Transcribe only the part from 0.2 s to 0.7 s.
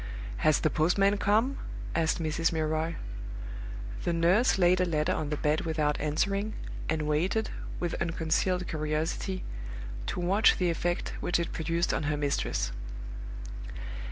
"Has